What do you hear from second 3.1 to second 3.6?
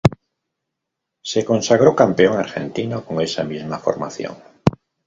esa